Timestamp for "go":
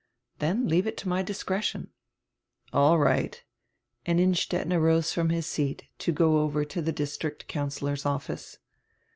6.11-6.39